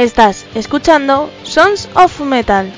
[0.00, 2.72] Estás escuchando Sons of Metal.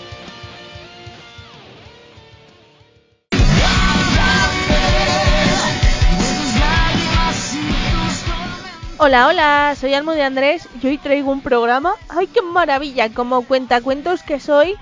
[8.99, 11.95] Hola, hola, soy Almo de Andrés y hoy traigo un programa.
[12.09, 13.09] ¡Ay, qué maravilla!
[13.15, 14.75] Como cuentacuentos que soy,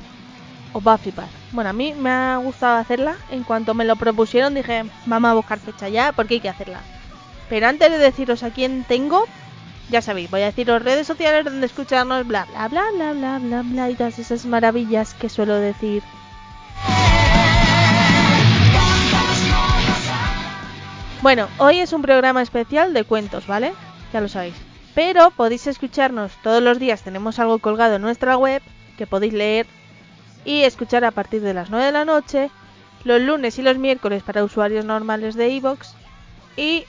[0.73, 1.29] os va a flipar.
[1.53, 3.17] Bueno, a mí me ha gustado hacerla.
[3.31, 6.81] En cuanto me lo propusieron dije, vamos a buscar fecha ya porque hay que hacerla.
[7.51, 9.27] Pero antes de deciros a quién tengo,
[9.91, 13.63] ya sabéis, voy a deciros redes sociales donde escucharnos, bla, bla, bla, bla, bla, bla,
[13.63, 16.03] bla, y todas esas maravillas que suelo decir.
[21.23, 23.75] Bueno, hoy es un programa especial de cuentos, ¿vale?
[24.13, 24.55] Ya lo sabéis.
[24.95, 28.63] Pero podéis escucharnos todos los días, tenemos algo colgado en nuestra web
[28.97, 29.67] que podéis leer
[30.45, 32.51] y escuchar a partir de las 9 de la noche,
[33.05, 35.95] los lunes y los miércoles para usuarios normales de iVoox
[36.57, 36.85] y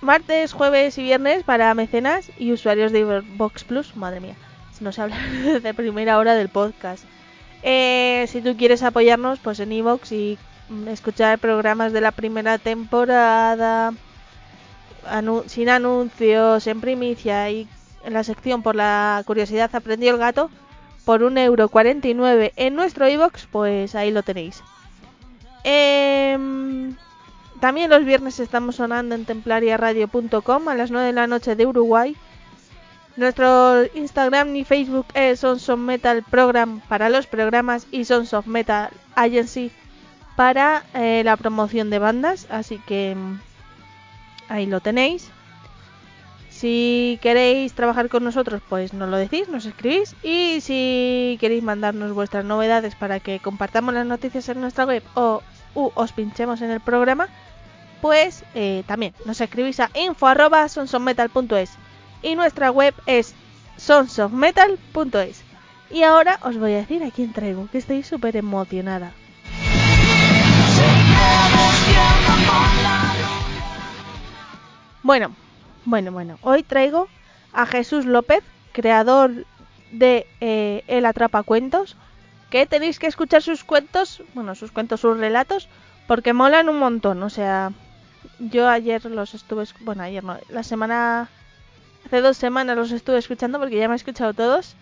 [0.00, 3.96] martes, jueves y viernes para mecenas y usuarios de Vox Plus.
[3.96, 4.34] Madre mía,
[4.80, 5.16] nos habla
[5.62, 7.04] de primera hora del podcast.
[7.62, 10.38] Eh, si tú quieres apoyarnos, pues en iVoox y
[10.88, 13.92] escuchar programas de la primera temporada
[15.46, 17.68] sin anuncios, en primicia y
[18.04, 20.50] en la sección por la curiosidad aprendió el gato
[21.04, 24.62] por 1,49€ en nuestro iBox, pues ahí lo tenéis.
[25.64, 26.38] Eh,
[27.60, 32.16] también los viernes estamos sonando en templariaradio.com a las 9 de la noche de Uruguay.
[33.16, 38.46] Nuestro Instagram y Facebook es Sons of Metal Program para los programas y Sons of
[38.46, 39.70] Metal Agency
[40.36, 42.46] para eh, la promoción de bandas.
[42.50, 43.40] Así que mm,
[44.48, 45.30] ahí lo tenéis.
[46.48, 50.16] Si queréis trabajar con nosotros, pues nos lo decís, nos escribís.
[50.22, 55.42] Y si queréis mandarnos vuestras novedades para que compartamos las noticias en nuestra web o
[55.74, 57.28] os pinchemos en el programa,
[58.00, 58.44] pues
[58.86, 61.70] también nos escribís a info.sonsofmetal.es
[62.22, 63.34] y nuestra web es
[63.76, 65.42] sonsofmetal.es.
[65.90, 69.12] Y ahora os voy a decir a quién traigo, que estoy súper emocionada.
[75.02, 75.34] Bueno,
[75.84, 77.08] bueno, bueno, hoy traigo
[77.52, 79.46] a Jesús López, creador
[79.90, 81.96] de eh, El Atrapa Cuentos,
[82.50, 85.68] que tenéis que escuchar sus cuentos, bueno, sus cuentos, sus relatos,
[86.06, 87.72] porque molan un montón, o sea,
[88.40, 91.28] yo ayer los estuve, bueno, ayer no, la semana,
[92.06, 94.74] hace dos semanas los estuve escuchando porque ya me he escuchado todos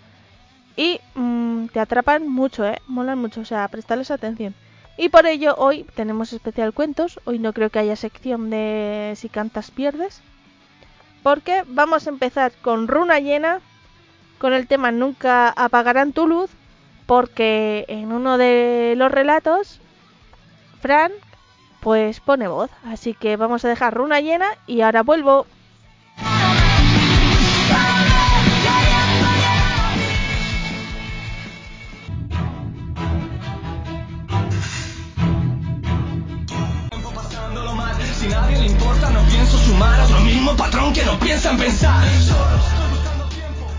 [0.76, 2.80] y mm, te atrapan mucho, ¿eh?
[2.86, 4.54] Molan mucho, o sea, prestarles atención.
[4.96, 9.28] Y por ello hoy tenemos especial cuentos, hoy no creo que haya sección de si
[9.28, 10.22] cantas pierdes,
[11.22, 13.60] porque vamos a empezar con Runa Llena,
[14.38, 16.50] con el tema Nunca apagarán tu luz,
[17.06, 19.80] porque en uno de los relatos,
[20.80, 21.10] Fran,
[21.80, 22.70] pues pone voz.
[22.84, 25.46] Así que vamos a dejar runa llena y ahora vuelvo.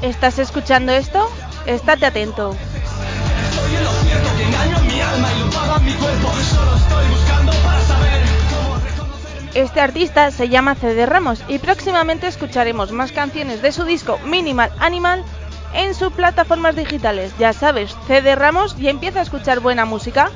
[0.01, 1.29] ¿Estás escuchando esto?
[1.65, 2.55] Estate atento.
[3.49, 6.31] Estoy en lo cierto que engaño mi alma y lo pago a mi cuerpo.
[9.61, 14.71] Este artista se llama CD Ramos y próximamente escucharemos más canciones de su disco Minimal
[14.79, 15.23] Animal
[15.73, 17.33] en sus plataformas digitales.
[17.37, 20.31] Ya sabes, CD Ramos y empieza a escuchar buena música.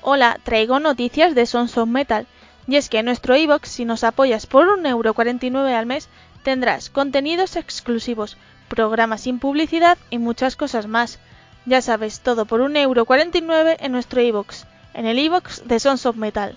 [0.00, 2.26] Hola, traigo noticias de Sons of Metal.
[2.68, 6.08] Y es que en nuestro iBox, si nos apoyas por 1,49€ al mes,
[6.42, 8.36] tendrás contenidos exclusivos,
[8.68, 11.18] programas sin publicidad y muchas cosas más.
[11.66, 16.56] Ya sabes, todo por 1,49€ en nuestro iBox, en el iBox de Sons of Metal.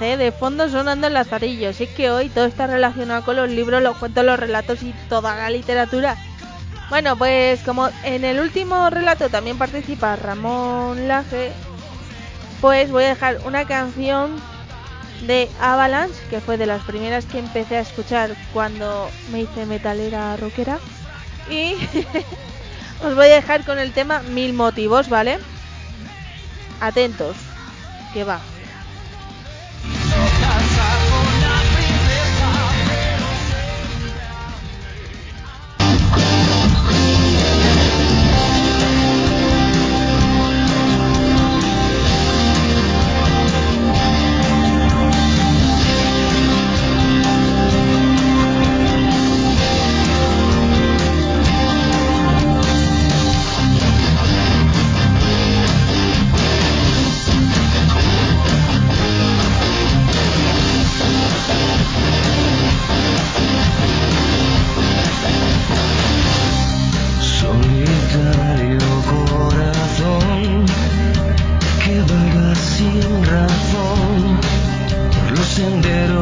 [0.00, 0.16] ¿Eh?
[0.16, 1.70] de fondo sonando el lazarillo.
[1.70, 5.36] Es que hoy todo está relacionado con los libros, los cuentos, los relatos y toda
[5.36, 6.16] la literatura.
[6.88, 11.52] Bueno, pues como en el último relato también participa Ramón Laje,
[12.60, 14.36] pues voy a dejar una canción
[15.26, 20.36] de Avalanche, que fue de las primeras que empecé a escuchar cuando me hice metalera
[20.36, 20.78] rockera.
[21.50, 21.74] Y
[23.04, 25.38] os voy a dejar con el tema Mil Motivos, ¿vale?
[26.80, 27.36] Atentos,
[28.12, 28.40] que va.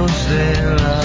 [0.06, 1.00] La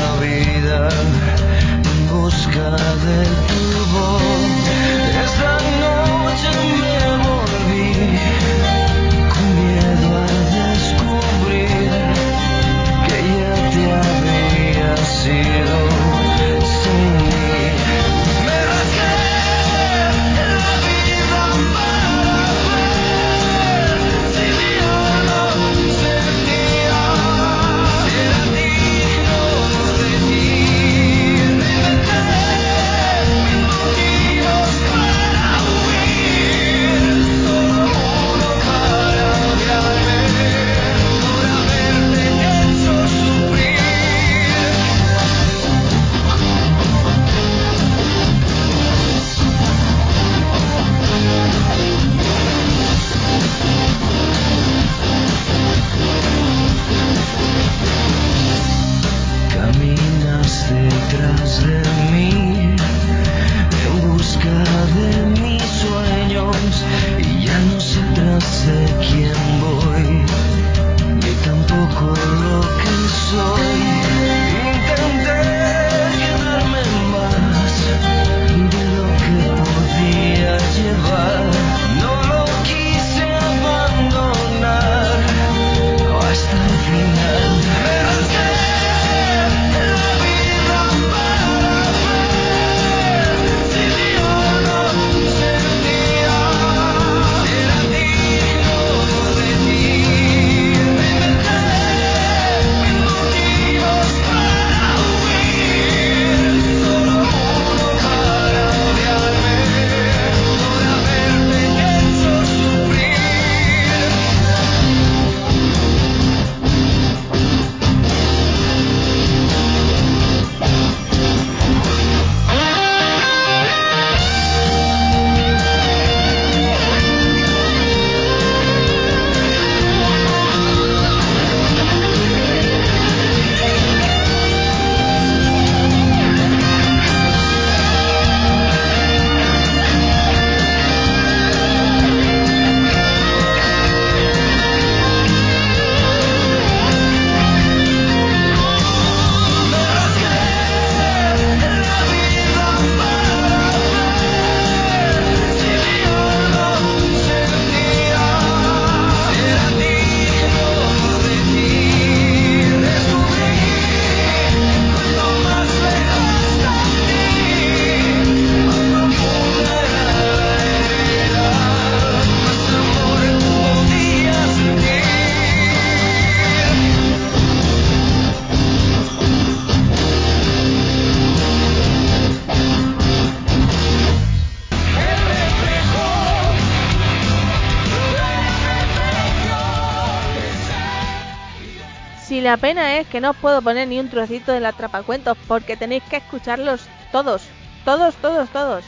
[192.58, 196.04] pena es que no os puedo poner ni un trocito de la atrapacuentos porque tenéis
[196.04, 197.42] que escucharlos todos,
[197.84, 198.84] todos, todos, todos.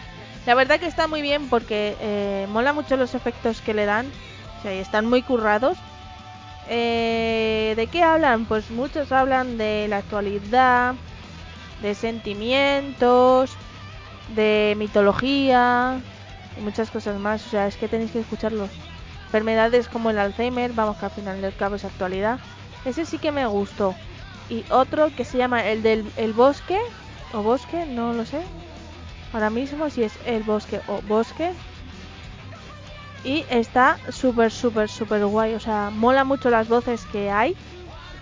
[0.46, 4.06] La verdad que está muy bien porque eh, mola mucho los efectos que le dan,
[4.60, 5.78] o sea, están muy currados.
[6.70, 8.46] Eh, ¿De qué hablan?
[8.46, 10.96] Pues muchos hablan de la actualidad,
[11.82, 13.52] de sentimientos,
[14.36, 16.00] de mitología
[16.58, 17.46] y muchas cosas más.
[17.48, 18.70] O sea, es que tenéis que escucharlos.
[19.26, 22.40] Enfermedades como el Alzheimer, vamos que al final del cabo es actualidad
[22.88, 23.96] Ese sí que me gustó.
[24.50, 26.80] Y otro que se llama el del el bosque
[27.34, 28.42] o bosque, no lo sé.
[29.34, 31.52] Ahora mismo si es el bosque o bosque.
[33.26, 35.54] Y está súper, súper, súper guay.
[35.54, 37.58] O sea, mola mucho las voces que hay.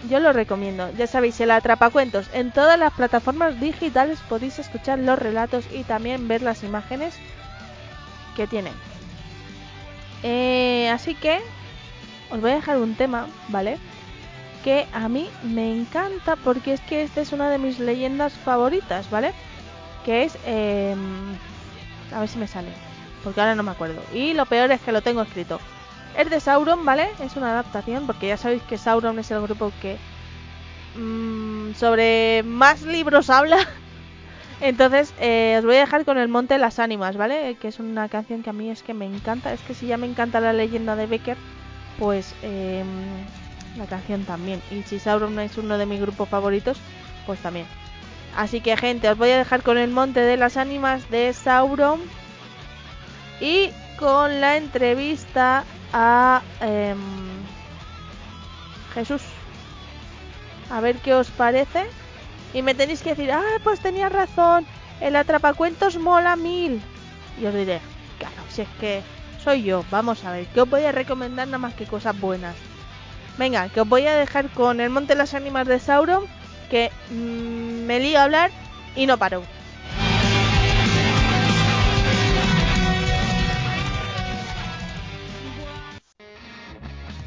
[0.09, 0.89] Yo lo recomiendo.
[0.97, 2.27] Ya sabéis, el Atrapacuentos.
[2.33, 7.13] En todas las plataformas digitales podéis escuchar los relatos y también ver las imágenes
[8.35, 8.73] que tienen.
[10.23, 11.39] Eh, así que
[12.31, 13.77] os voy a dejar un tema, ¿vale?
[14.65, 19.07] Que a mí me encanta porque es que esta es una de mis leyendas favoritas,
[19.11, 19.31] ¿vale?
[20.03, 20.37] Que es...
[20.47, 20.95] Eh,
[22.11, 22.69] a ver si me sale.
[23.23, 24.01] Porque ahora no me acuerdo.
[24.11, 25.59] Y lo peor es que lo tengo escrito.
[26.17, 27.09] Es de Sauron, ¿vale?
[27.19, 29.97] Es una adaptación porque ya sabéis que Sauron es el grupo que...
[30.95, 33.59] Mmm, sobre más libros habla.
[34.61, 37.55] Entonces, eh, os voy a dejar con el Monte de las Ánimas, ¿vale?
[37.61, 39.53] Que es una canción que a mí es que me encanta.
[39.53, 41.37] Es que si ya me encanta la leyenda de Becker,
[41.99, 42.83] pues eh,
[43.77, 44.61] la canción también.
[44.71, 46.77] Y si Sauron es uno de mis grupos favoritos,
[47.25, 47.65] pues también.
[48.35, 52.01] Así que, gente, os voy a dejar con el Monte de las Ánimas de Sauron.
[53.39, 55.63] Y con la entrevista
[55.93, 56.95] a eh,
[58.93, 59.21] Jesús.
[60.69, 61.85] A ver qué os parece.
[62.53, 64.65] Y me tenéis que decir, ah, pues tenía razón,
[65.01, 66.81] el atrapacuentos mola mil.
[67.39, 67.81] Y os diré,
[68.17, 69.03] claro, si es que
[69.43, 72.55] soy yo, vamos a ver, que os voy a recomendar nada más que cosas buenas.
[73.37, 76.23] Venga, que os voy a dejar con el Monte de las Ánimas de Sauron,
[76.69, 78.51] que mmm, me lío a hablar
[78.95, 79.43] y no paro.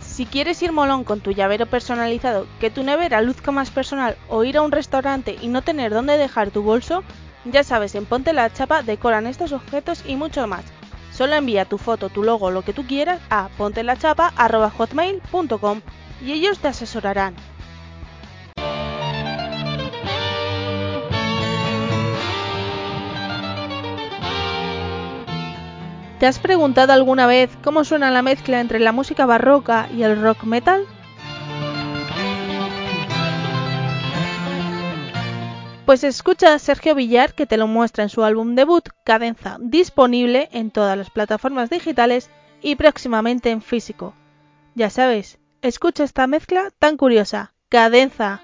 [0.01, 4.43] Si quieres ir molón con tu llavero personalizado, que tu nevera luzca más personal o
[4.43, 7.05] ir a un restaurante y no tener dónde dejar tu bolso,
[7.45, 10.65] ya sabes, en Ponte la Chapa decoran estos objetos y mucho más.
[11.13, 15.83] Solo envía tu foto, tu logo, lo que tú quieras a pontelachapa.hotmail.com
[16.25, 17.35] y ellos te asesorarán.
[26.19, 30.21] ¿Te has preguntado alguna vez cómo suena la mezcla entre la música barroca y el
[30.21, 30.85] rock metal?
[35.87, 40.49] Pues escucha a Sergio Villar que te lo muestra en su álbum debut Cadenza, disponible
[40.53, 44.15] en todas las plataformas digitales y próximamente en físico.
[44.75, 47.53] Ya sabes, Escucha esta mezcla tan curiosa.
[47.69, 48.43] Cadenza.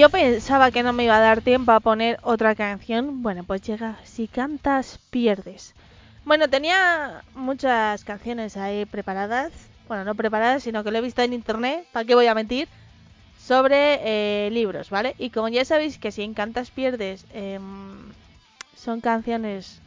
[0.00, 3.22] Yo pensaba que no me iba a dar tiempo a poner otra canción.
[3.22, 5.74] Bueno, pues llega Si cantas, pierdes.
[6.24, 9.52] Bueno, tenía muchas canciones ahí preparadas.
[9.88, 11.86] Bueno, no preparadas, sino que lo he visto en internet.
[11.92, 12.66] ¿Para qué voy a mentir?
[13.38, 15.16] Sobre eh, libros, ¿vale?
[15.18, 18.10] Y como ya sabéis que si encantas pierdes em,
[18.74, 19.82] son canciones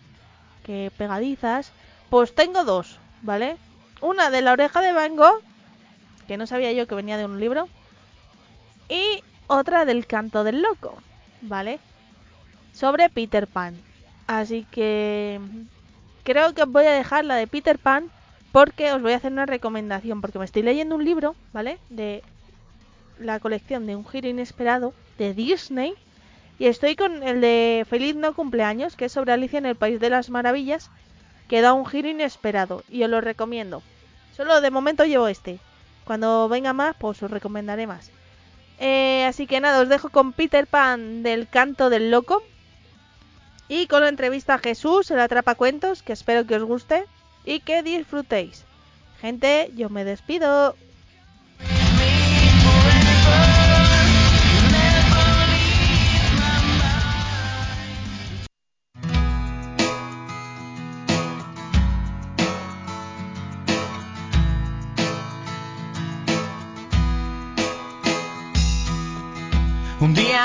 [0.63, 1.71] que pegadizas,
[2.11, 3.57] pues tengo dos, ¿vale?
[3.99, 5.15] Una de la oreja de Van
[6.27, 7.67] que no sabía yo que venía de un libro,
[8.89, 10.97] y otra del canto del loco,
[11.41, 11.79] ¿vale?
[12.73, 13.75] Sobre Peter Pan.
[14.27, 15.39] Así que
[16.23, 18.09] creo que os voy a dejar la de Peter Pan
[18.51, 21.79] porque os voy a hacer una recomendación, porque me estoy leyendo un libro, ¿vale?
[21.89, 22.23] De
[23.19, 25.93] la colección de Un giro inesperado de Disney
[26.59, 29.99] y estoy con el de Feliz no cumpleaños, que es sobre Alicia en el País
[29.99, 30.91] de las Maravillas,
[31.47, 33.81] que da un giro inesperado y os lo recomiendo.
[34.35, 35.59] Solo de momento llevo este.
[36.05, 38.11] Cuando venga más, pues os recomendaré más.
[38.79, 42.43] Eh, así que nada, os dejo con Peter Pan del canto del loco.
[43.67, 47.05] Y con la entrevista a Jesús, el atrapacuentos, que espero que os guste
[47.45, 48.65] y que disfrutéis.
[49.21, 50.75] Gente, yo me despido.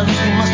[0.00, 0.51] Mejor, más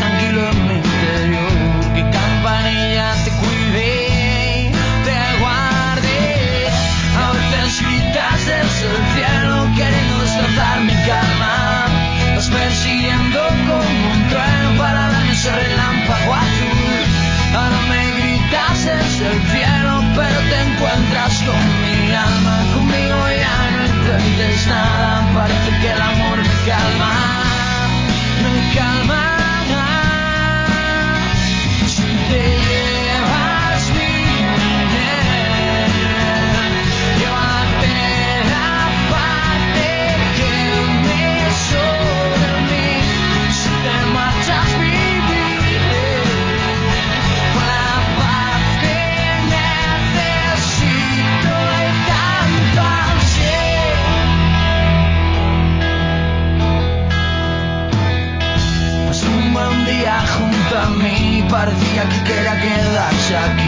[61.98, 63.67] parecía que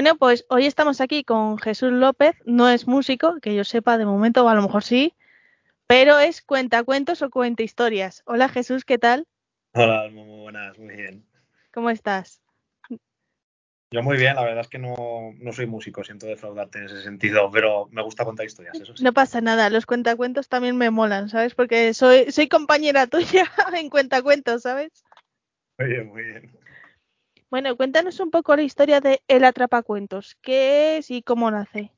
[0.00, 4.06] Bueno, pues hoy estamos aquí con Jesús López, no es músico, que yo sepa de
[4.06, 5.12] momento, o a lo mejor sí,
[5.86, 8.22] pero es cuentacuentos o cuenta historias.
[8.24, 9.26] Hola Jesús, ¿qué tal?
[9.74, 11.26] Hola, muy buenas, muy bien.
[11.70, 12.40] ¿Cómo estás?
[13.90, 17.02] Yo muy bien, la verdad es que no, no soy músico, siento defraudarte en ese
[17.02, 19.04] sentido, pero me gusta contar historias, eso sí.
[19.04, 21.54] No pasa nada, los cuentacuentos también me molan, ¿sabes?
[21.54, 25.04] Porque soy, soy compañera tuya en cuentacuentos, ¿sabes?
[25.78, 26.59] Muy bien, muy bien.
[27.50, 30.36] Bueno, cuéntanos un poco la historia de El Atrapacuentos.
[30.40, 31.92] ¿Qué es y cómo nace?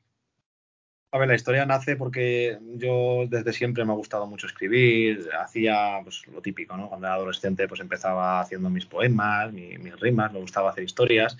[1.15, 6.01] A ver, la historia nace porque yo desde siempre me ha gustado mucho escribir, hacía
[6.03, 6.89] pues, lo típico, ¿no?
[6.89, 11.37] Cuando era adolescente pues empezaba haciendo mis poemas, mi- mis rimas, me gustaba hacer historias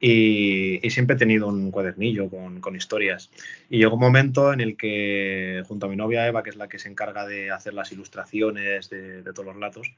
[0.00, 3.30] y, y siempre he tenido un cuadernillo con, con historias.
[3.70, 6.68] Y llegó un momento en el que junto a mi novia Eva, que es la
[6.68, 9.90] que se encarga de hacer las ilustraciones de, de todos los latos,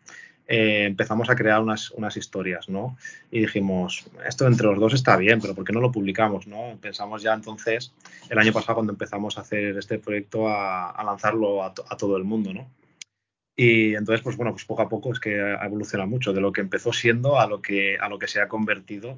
[0.47, 2.97] eh, empezamos a crear unas, unas historias, ¿no?
[3.31, 6.79] Y dijimos, esto entre los dos está bien, pero ¿por qué no lo publicamos, no?
[6.81, 7.93] Pensamos ya entonces
[8.31, 11.97] el año pasado cuando empezamos a hacer este proyecto a, a lanzarlo a, to- a
[11.97, 12.71] todo el mundo, ¿no?
[13.61, 16.53] Y entonces, pues bueno, pues poco a poco es que ha evolucionado mucho de lo
[16.53, 19.17] que empezó siendo a lo que, a lo que se ha convertido.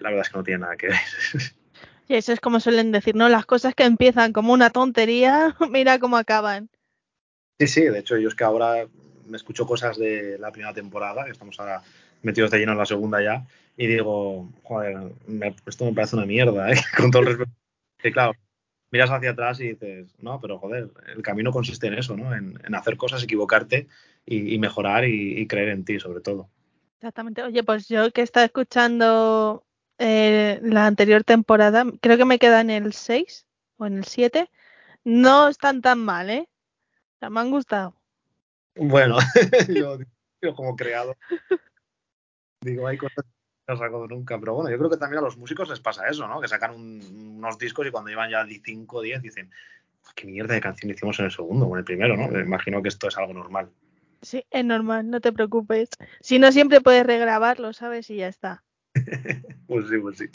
[0.00, 0.96] La verdad es que no tiene nada que ver.
[2.08, 3.28] Y eso es como suelen decir, ¿no?
[3.28, 6.68] Las cosas que empiezan como una tontería, mira cómo acaban.
[7.58, 8.86] Sí, sí, de hecho yo es que ahora
[9.26, 11.82] me escucho cosas de la primera temporada, que estamos ahora
[12.22, 16.26] metidos de lleno en la segunda ya, y digo, joder, me- esto me parece una
[16.26, 16.76] mierda, ¿eh?
[16.96, 17.52] con todo el respeto.
[18.02, 18.32] Y claro,
[18.90, 22.34] miras hacia atrás y dices, no, pero joder, el camino consiste en eso, ¿no?
[22.34, 23.86] En, en hacer cosas, equivocarte
[24.26, 26.48] y, y mejorar y, y creer en ti, sobre todo.
[26.96, 27.42] Exactamente.
[27.42, 29.64] Oye, pues yo que estaba escuchando
[30.04, 33.46] eh, la anterior temporada, creo que me queda en el 6
[33.76, 34.50] o en el 7.
[35.04, 36.48] No están tan mal, ¿eh?
[36.88, 37.94] O sea, me han gustado.
[38.74, 39.18] Bueno,
[39.68, 39.98] yo,
[40.40, 41.16] yo como creado,
[42.60, 45.36] digo, hay cosas que no saco nunca, pero bueno, yo creo que también a los
[45.36, 46.40] músicos les pasa eso, ¿no?
[46.40, 49.50] Que sacan un- unos discos y cuando llevan ya 5 o 10 dicen,
[50.14, 52.28] qué mierda de canción hicimos en el segundo o en el primero, ¿no?
[52.28, 53.70] Me imagino que esto es algo normal.
[54.22, 55.88] Sí, es normal, no te preocupes.
[56.20, 58.08] Si no, siempre puedes regrabarlo, ¿sabes?
[58.10, 58.62] Y ya está.
[59.66, 60.26] Pues sí, pues sí.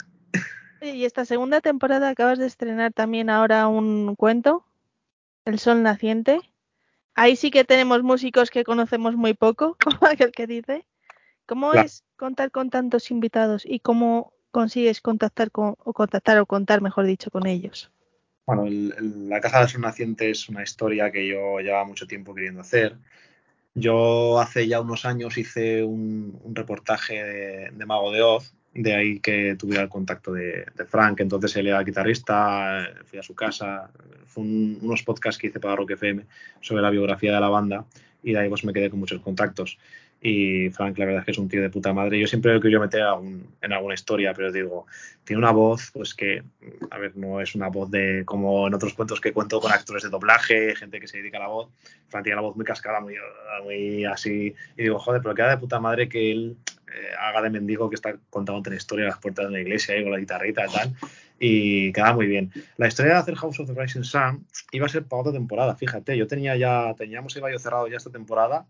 [0.80, 4.64] Y esta segunda temporada acabas de estrenar también ahora un cuento,
[5.44, 6.40] El Sol Naciente.
[7.14, 10.86] Ahí sí que tenemos músicos que conocemos muy poco, como aquel que dice.
[11.46, 11.86] ¿Cómo Claro.
[11.86, 17.06] es contar con tantos invitados y cómo consigues contactar con, o contactar o contar, mejor
[17.06, 17.90] dicho, con ellos?
[18.46, 22.06] Bueno, el- el- La Casa del Sol Naciente es una historia que yo llevaba mucho
[22.06, 22.96] tiempo queriendo hacer.
[23.74, 28.94] Yo hace ya unos años hice un, un reportaje de, de Mago de Oz, de
[28.94, 33.34] ahí que tuviera el contacto de, Frank, entonces él era guitarrista, eh, fui a su
[33.34, 33.90] casa,
[34.26, 36.24] fue un- unos podcasts que hice para Rock FM
[36.60, 37.84] sobre la biografía de la banda
[38.22, 39.78] y de ahí pues me quedé con muchos contactos.
[40.20, 42.18] Y Frank, la verdad es que es un tío de puta madre.
[42.18, 44.86] Yo siempre lo quería meter algún- en alguna historia, pero digo,
[45.22, 46.42] tiene una voz, pues que,
[46.90, 50.02] a ver, no es una voz de como en otros cuentos que cuento con actores
[50.02, 51.68] de doblaje, gente que se dedica a la voz.
[52.08, 53.14] Fran tiene la voz muy cascada, muy,
[53.62, 54.52] muy así.
[54.76, 56.56] Y digo, joder, pero queda de puta madre que él
[56.94, 59.94] eh, haga de mendigo que está contando una historia a las puertas de la iglesia
[59.94, 60.94] ahí con la guitarrita y tal.
[61.38, 62.50] Y queda muy bien.
[62.76, 65.74] La historia de hacer House of the Rising Sun iba a ser para otra temporada,
[65.76, 66.16] fíjate.
[66.16, 68.66] Yo tenía ya, teníamos el gallo cerrado ya esta temporada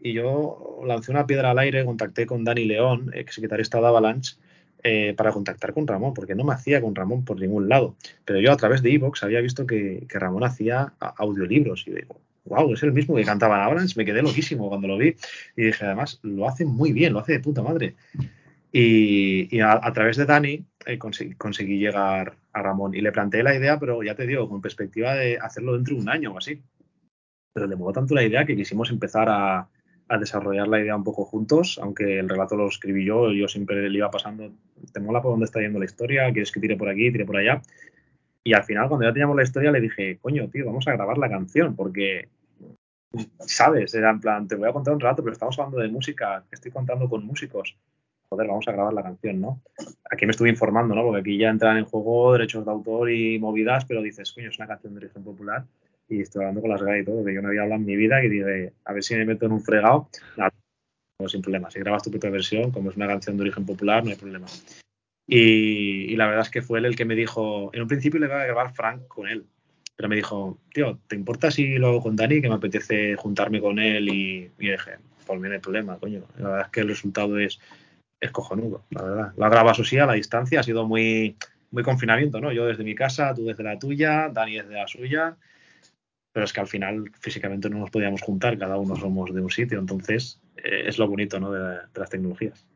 [0.00, 4.36] y yo lancé una piedra al aire, contacté con Dani León, ex guitarrista de Avalanche,
[4.82, 7.94] eh, para contactar con Ramón, porque no me hacía con Ramón por ningún lado.
[8.24, 12.20] Pero yo a través de Evox había visto que, que Ramón hacía audiolibros y digo,
[12.44, 15.14] wow, es el mismo que cantaba en Avalanche, me quedé loquísimo cuando lo vi
[15.56, 17.94] y dije, además, lo hace muy bien, lo hace de puta madre.
[18.72, 23.12] Y, y a, a través de Dani eh, conseguí, conseguí llegar a Ramón y le
[23.12, 26.32] planteé la idea, pero ya te digo, con perspectiva de hacerlo dentro de un año
[26.32, 26.62] o así.
[27.52, 29.68] Pero le moló tanto la idea que quisimos empezar a,
[30.08, 33.88] a desarrollar la idea un poco juntos, aunque el relato lo escribí yo, yo siempre
[33.88, 34.52] le iba pasando,
[34.92, 36.30] ¿te mola por dónde está yendo la historia?
[36.32, 37.62] ¿Quieres que tire por aquí, tire por allá?
[38.44, 41.18] Y al final, cuando ya teníamos la historia, le dije, coño, tío, vamos a grabar
[41.18, 42.28] la canción, porque,
[43.40, 43.94] ¿sabes?
[43.94, 46.72] Era en plan, te voy a contar un rato, pero estamos hablando de música, estoy
[46.72, 47.76] contando con músicos.
[48.28, 49.60] Joder, vamos a grabar la canción, ¿no?
[50.10, 51.02] Aquí me estuve informando, ¿no?
[51.02, 54.58] Porque aquí ya entran en juego derechos de autor y movidas, pero dices, coño, es
[54.58, 55.64] una canción de origen popular
[56.08, 57.96] y estoy hablando con las GAE y todo, que yo no había hablado en mi
[57.96, 60.08] vida y dije, a ver si me meto en un fregado.
[60.36, 60.52] Nada,
[61.26, 61.70] sin problema.
[61.70, 64.46] Si grabas tu propia versión, como es una canción de origen popular, no hay problema.
[65.26, 68.26] Y, la verdad es que fue él el que me dijo, en un principio le
[68.26, 69.46] iba a grabar Frank con él,
[69.96, 72.40] pero me dijo, tío, ¿te importa si lo hago con Dani?
[72.40, 76.24] Que me apetece juntarme con él y, y dije, por mí no hay problema, coño.
[76.38, 77.60] La verdad es que el resultado es,
[78.20, 79.32] es cojonudo, la verdad.
[79.36, 81.36] Lo grabado eso sí a la distancia, ha sido muy,
[81.70, 82.52] muy confinamiento, ¿no?
[82.52, 85.36] Yo desde mi casa, tú desde la tuya, Dani desde la suya,
[86.32, 89.50] pero es que al final físicamente no nos podíamos juntar, cada uno somos de un
[89.50, 91.52] sitio, entonces eh, es lo bonito, ¿no?
[91.52, 92.66] De las tecnologías.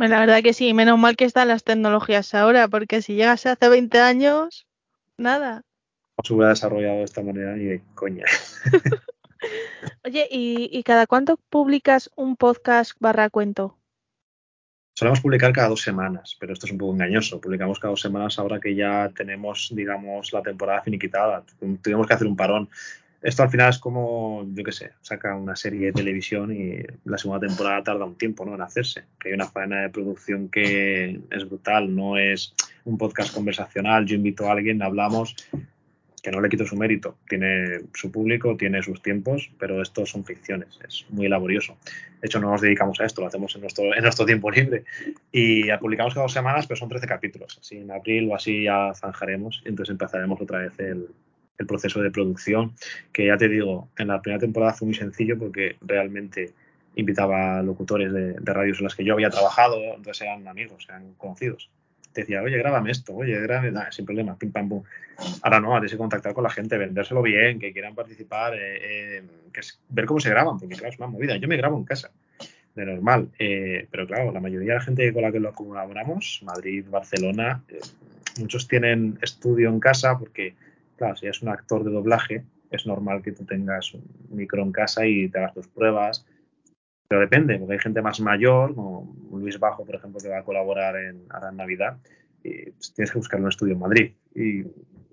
[0.00, 3.50] Pues la verdad que sí, menos mal que están las tecnologías ahora, porque si llegase
[3.50, 4.66] hace 20 años,
[5.18, 5.56] nada.
[6.16, 8.24] No se hubiera desarrollado de esta manera ni de coña.
[10.06, 13.76] Oye, ¿y, y cada cuánto publicas un podcast barra cuento?
[14.94, 17.38] Solemos publicar cada dos semanas, pero esto es un poco engañoso.
[17.38, 21.44] Publicamos cada dos semanas ahora que ya tenemos, digamos, la temporada finiquitada.
[21.82, 22.70] Tuvimos que hacer un parón.
[23.22, 27.18] Esto al final es como, yo qué sé, saca una serie de televisión y la
[27.18, 28.54] segunda temporada tarda un tiempo ¿no?
[28.54, 29.04] en hacerse.
[29.18, 32.54] Que hay una faena de producción que es brutal, no es
[32.84, 34.06] un podcast conversacional.
[34.06, 35.36] Yo invito a alguien, hablamos,
[36.22, 37.18] que no le quito su mérito.
[37.28, 41.76] Tiene su público, tiene sus tiempos, pero esto son ficciones, es muy laborioso.
[42.22, 44.84] De hecho, no nos dedicamos a esto, lo hacemos en nuestro, en nuestro tiempo libre.
[45.30, 47.58] Y publicamos cada dos semanas, pero son 13 capítulos.
[47.60, 51.08] Así en abril o así ya zanjaremos entonces empezaremos otra vez el,
[51.60, 52.72] el proceso de producción,
[53.12, 56.52] que ya te digo, en la primera temporada fue muy sencillo porque realmente
[56.96, 61.70] invitaba locutores de, radios en las que yo había trabajado, entonces eran amigos, eran conocidos
[62.12, 64.82] te decía, oye, grábame esto, oye, grábame, nada, sin problema, pim pam pum.
[65.42, 69.22] Ahora no, tienes que contactar con la gente, vendérselo bien, que quieran participar, eh, eh,
[69.90, 71.36] ver cómo se graban, porque claro, es una movida.
[71.36, 72.10] Yo me grabo en casa,
[72.74, 76.42] de normal, eh, pero claro, la mayoría de la gente con la que lo colaboramos,
[76.44, 77.62] Madrid, Barcelona,
[78.38, 80.54] muchos tienen estudio en casa porque,
[81.00, 84.70] claro, si eres un actor de doblaje, es normal que tú tengas un micro en
[84.70, 86.26] casa y te hagas tus pruebas,
[87.08, 90.44] pero depende, porque hay gente más mayor, como Luis Bajo, por ejemplo, que va a
[90.44, 91.96] colaborar en, ahora en Navidad,
[92.44, 94.12] y pues, tienes que buscar un estudio en Madrid.
[94.34, 94.64] Y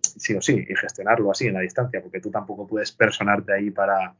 [0.01, 3.71] sí o sí, y gestionarlo así en la distancia, porque tú tampoco puedes personarte ahí
[3.71, 4.13] para,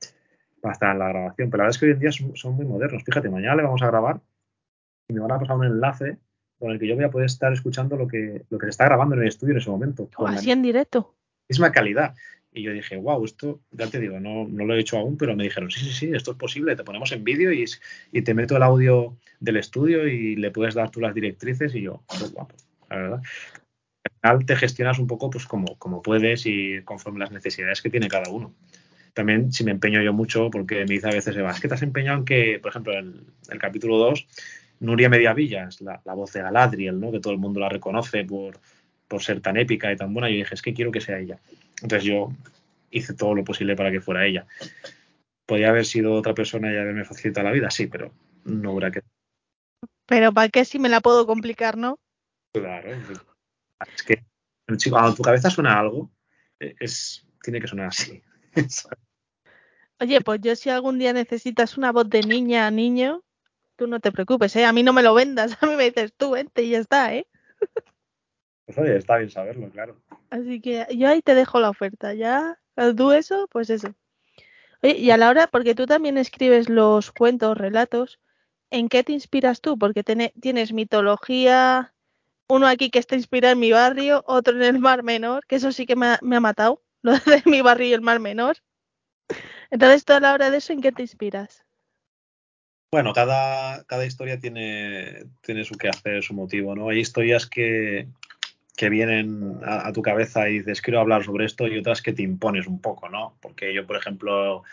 [0.61, 1.49] para estar en la grabación.
[1.49, 3.03] Pero la verdad es que hoy en día son, son, muy modernos.
[3.03, 4.21] Fíjate, mañana le vamos a grabar
[5.09, 6.17] y me van a pasar un enlace
[6.59, 8.85] con el que yo voy a poder estar escuchando lo que, lo que se está
[8.85, 10.09] grabando en el estudio en ese momento.
[10.15, 11.13] O así en directo.
[11.49, 12.15] Misma calidad.
[12.51, 15.35] Y yo dije, wow, esto, ya te digo, no, no lo he hecho aún, pero
[15.35, 17.65] me dijeron, sí, sí, sí, esto es posible, te ponemos en vídeo y,
[18.11, 21.81] y, te meto el audio del estudio y le puedes dar tú las directrices y
[21.81, 22.55] yo, pues guapo,
[22.89, 23.21] la verdad.
[24.23, 27.89] Al final te gestionas un poco pues como, como puedes y conforme las necesidades que
[27.89, 28.55] tiene cada uno.
[29.13, 31.73] También si me empeño yo mucho, porque me dice a veces Eva, es que te
[31.75, 34.27] has empeñado en que, por ejemplo, el, el capítulo 2,
[34.79, 37.11] Nuria Mediavillas, la, la voz de Galadriel, ¿no?
[37.11, 38.59] que todo el mundo la reconoce por,
[39.07, 41.39] por ser tan épica y tan buena, yo dije, es que quiero que sea ella.
[41.81, 42.29] Entonces yo
[42.91, 44.45] hice todo lo posible para que fuera ella.
[45.45, 48.11] Podría haber sido otra persona y haberme facilitado la vida, sí, pero
[48.43, 49.01] no hubiera que.
[50.05, 51.99] Pero ¿para qué si me la puedo complicar, no?
[52.53, 52.89] Claro.
[53.95, 54.23] Es que
[54.89, 56.11] cuando tu cabeza suena algo,
[56.59, 58.21] es, tiene que sonar así.
[59.99, 63.23] Oye, pues yo si algún día necesitas una voz de niña a niño,
[63.77, 64.65] tú no te preocupes, ¿eh?
[64.65, 67.15] A mí no me lo vendas, a mí me dices tú, vente y ya está,
[67.15, 67.27] ¿eh?
[68.67, 69.95] Pues oye, está bien saberlo, claro.
[70.29, 72.59] Así que yo ahí te dejo la oferta, ya,
[72.97, 73.95] tú eso, pues eso.
[74.83, 78.19] Oye, y a la hora, porque tú también escribes los cuentos, relatos,
[78.69, 79.79] ¿en qué te inspiras tú?
[79.79, 81.93] Porque ten, tienes mitología,
[82.49, 85.71] uno aquí que está inspirado en mi barrio, otro en el Mar Menor, que eso
[85.71, 88.57] sí que me ha, me ha matado, lo de mi barrio y el Mar Menor.
[89.71, 91.63] Entonces, tú a la hora de eso, ¿en qué te inspiras?
[92.91, 96.89] Bueno, cada, cada historia tiene, tiene su quehacer, su motivo, ¿no?
[96.89, 98.07] Hay historias que,
[98.77, 102.21] que vienen a, tu cabeza y dices, quiero hablar sobre esto, y otras que te
[102.21, 103.35] impones un poco, ¿no?
[103.41, 104.63] Porque yo, por ejemplo,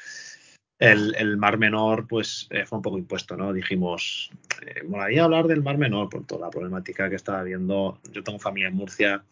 [0.78, 3.54] el, Mar Menor, pues eh, fue un poco impuesto, ¿no?
[3.54, 4.30] Dijimos,
[4.60, 7.98] eh, molaría hablar del Mar Menor por toda la problemática que estaba viendo.
[8.12, 9.24] Yo tengo familia en Murcia.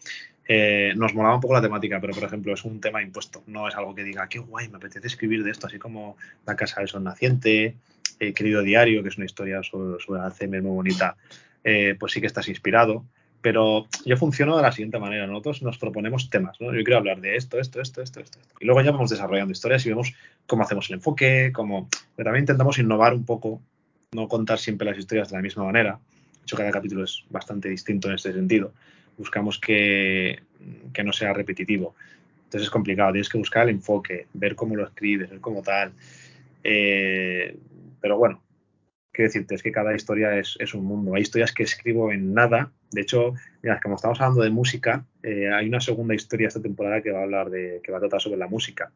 [0.48, 3.68] Eh, nos molaba un poco la temática, pero por ejemplo es un tema impuesto, no
[3.68, 6.16] es algo que diga, qué guay, me apetece escribir de esto, así como
[6.46, 7.76] La Casa del Sol Naciente,
[8.18, 11.16] eh, Querido Diario, que es una historia sobre, sobre Alzheimer muy bonita,
[11.62, 13.04] eh, pues sí que estás inspirado
[13.42, 15.26] pero yo funciono de la siguiente manera.
[15.26, 16.72] Nosotros nos proponemos temas, ¿no?
[16.72, 18.38] Yo quiero hablar de esto, esto, esto, esto, esto.
[18.60, 20.14] Y luego ya vamos desarrollando historias y vemos
[20.46, 21.88] cómo hacemos el enfoque, cómo...
[22.14, 23.60] Pero también intentamos innovar un poco,
[24.12, 25.98] no contar siempre las historias de la misma manera.
[26.34, 28.72] De hecho, cada capítulo es bastante distinto en este sentido.
[29.18, 30.40] Buscamos que,
[30.92, 31.94] que no sea repetitivo.
[32.44, 35.92] Entonces es complicado, tienes que buscar el enfoque, ver cómo lo escribes, ver cómo tal.
[36.62, 37.56] Eh,
[38.00, 38.42] pero bueno,
[39.10, 41.14] quiero decirte, es que cada historia es, es, un mundo.
[41.14, 42.70] Hay historias que escribo en nada.
[42.92, 47.02] De hecho, mira, como estamos hablando de música, eh, hay una segunda historia esta temporada
[47.02, 48.92] que va a hablar de, que va a tratar sobre la música.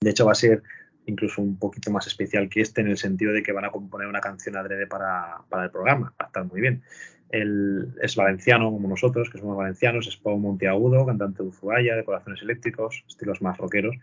[0.00, 0.62] De hecho, va a ser
[1.06, 4.08] incluso un poquito más especial que este en el sentido de que van a componer
[4.08, 6.14] una canción adrede para, para el programa.
[6.20, 6.82] Va a estar muy bien.
[7.30, 12.04] Él es valenciano como nosotros, que somos valencianos, es Pau Monteagudo, cantante de Uzubaya, de
[12.04, 13.96] Corazones Eléctricos, estilos más rockeros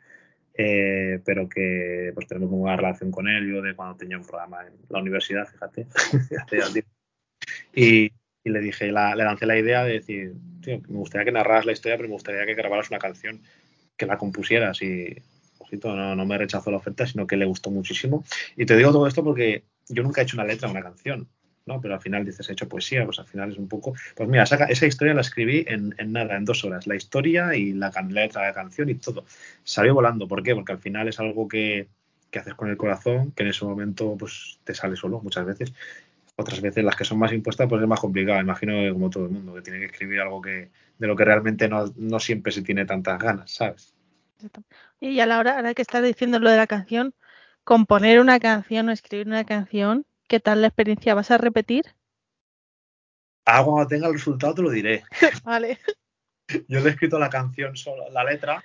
[0.61, 4.67] eh, pero que pues tenemos una relación con él, yo de cuando tenía un programa
[4.67, 5.87] en la universidad, fíjate,
[7.73, 8.11] y,
[8.43, 11.65] y, le dije, la, le lancé la idea de decir, tío, me gustaría que narraras
[11.65, 13.41] la historia, pero me gustaría que grabaras una canción,
[13.97, 15.15] que la compusieras y
[15.57, 18.23] ojito, no, no me rechazó la oferta, sino que le gustó muchísimo.
[18.55, 21.27] Y te digo todo esto porque yo nunca he hecho una letra de una canción,
[21.65, 21.79] ¿no?
[21.79, 23.93] Pero al final dices, he hecho poesía, pues al final es un poco.
[24.15, 26.87] Pues mira, esa, esa historia la escribí en, en, nada, en dos horas.
[26.87, 29.25] La historia y la, la letra de la canción y todo.
[29.63, 30.27] Salió volando.
[30.27, 30.55] ¿Por qué?
[30.55, 31.87] Porque al final es algo que,
[32.31, 35.73] que haces con el corazón, que en ese momento pues te sale solo muchas veces.
[36.39, 39.25] Otras veces las que son más impuestas pues es más complicado, imagino que como todo
[39.25, 42.53] el mundo, que tiene que escribir algo que de lo que realmente no, no siempre
[42.53, 43.93] se tiene tantas ganas, ¿sabes?
[45.01, 47.13] Y a la hora, ahora que estás diciendo lo de la canción,
[47.65, 51.13] componer una canción o escribir una canción, ¿qué tal la experiencia?
[51.13, 51.93] ¿Vas a repetir?
[53.43, 55.03] Ah, cuando tenga el resultado te lo diré.
[55.43, 55.77] vale.
[56.69, 58.63] Yo le he escrito la canción, solo, la letra,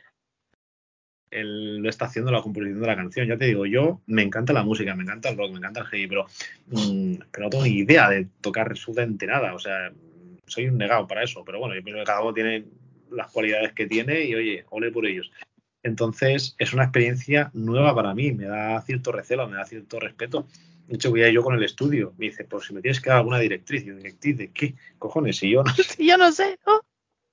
[1.34, 3.26] él lo está haciendo la composición de la canción.
[3.26, 5.86] Ya te digo, yo me encanta la música, me encanta el rock, me encanta el
[5.86, 6.26] heavy, pero,
[6.68, 9.54] mmm, pero no tengo ni idea de tocar absolutamente nada.
[9.54, 9.92] O sea,
[10.46, 11.44] soy un negado para eso.
[11.44, 12.64] Pero bueno, yo pienso que cada uno tiene
[13.10, 15.30] las cualidades que tiene y oye, ole por ellos.
[15.82, 20.46] Entonces, es una experiencia nueva para mí, me da cierto recelo, me da cierto respeto.
[20.86, 22.14] De hecho, voy a ir yo con el estudio.
[22.18, 23.84] Me dice, pues si me tienes que dar alguna directriz.
[23.84, 24.74] Yo, ¿directriz de qué?
[24.98, 25.82] Cojones, si yo no sé.
[26.04, 26.80] yo no sé, ¿no?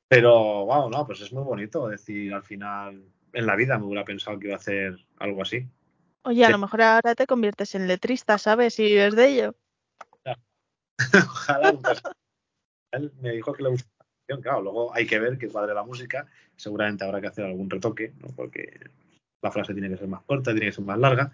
[0.08, 1.92] Pero, wow, no, pues es muy bonito.
[1.92, 3.02] Es decir, al final,
[3.34, 5.68] en la vida me hubiera pensado que iba a hacer algo así.
[6.24, 6.52] Oye, a sí.
[6.52, 8.76] lo mejor ahora te conviertes en letrista, ¿sabes?
[8.76, 9.56] Si vives de ello.
[11.14, 11.74] Ojalá.
[12.92, 14.42] Él me dijo que le gustaba la canción.
[14.42, 16.28] Claro, luego hay que ver que cuadre la música.
[16.56, 18.28] Seguramente habrá que hacer algún retoque, ¿no?
[18.36, 18.80] porque
[19.42, 21.32] la frase tiene que ser más corta, tiene que ser más larga.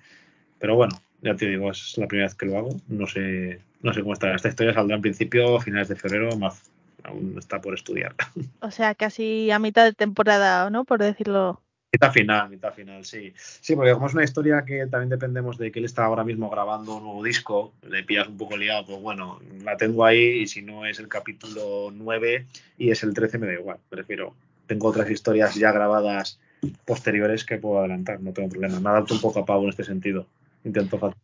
[0.60, 2.70] Pero bueno, ya te digo, es la primera vez que lo hago.
[2.88, 4.36] No sé, no sé cómo estará.
[4.36, 6.72] Esta historia saldrá en principio a finales de febrero, más
[7.04, 8.16] aún está por estudiar.
[8.62, 10.86] O sea, casi a mitad de temporada, ¿no?
[10.86, 11.62] Por decirlo.
[11.94, 13.34] Mitad final, mitad final, sí.
[13.38, 16.50] Sí, porque como es una historia que también dependemos de que él está ahora mismo
[16.50, 20.48] grabando un nuevo disco, le pillas un poco liado, pues bueno, la tengo ahí y
[20.48, 22.46] si no es el capítulo 9
[22.78, 24.36] y es el 13 me da igual, prefiero.
[24.68, 26.40] Tengo otras historias ya grabadas
[26.84, 28.80] posteriores que puedo adelantar, no tengo problema.
[28.82, 30.28] Me adapto un poco a pavo en este sentido.
[30.66, 31.22] Intento fácil.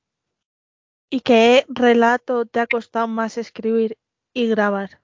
[1.10, 3.98] ¿Y qué relato te ha costado más escribir
[4.34, 5.02] y grabar?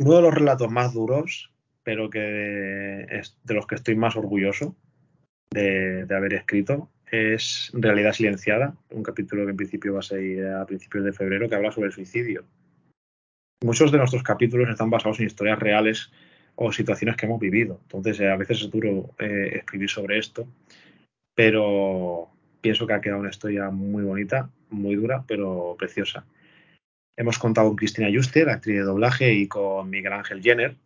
[0.00, 1.51] Uno de los relatos más duros
[1.84, 4.76] pero que es de los que estoy más orgulloso
[5.50, 10.64] de, haber escrito es Realidad Silenciada, un capítulo que en principio va a salir a
[10.64, 12.44] principios de febrero que habla sobre el suicidio.
[13.62, 16.10] Muchos de nuestros capítulos están basados en historias reales
[16.54, 20.48] o situaciones que hemos vivido, entonces eh, a veces es duro eh, escribir sobre esto,
[21.34, 22.30] pero
[22.60, 26.24] pienso que ha quedado una historia muy bonita, muy dura, pero preciosa.
[27.16, 30.76] Hemos contado con Cristina Juste, la actriz de doblaje, y con Miguel Ángel Jenner,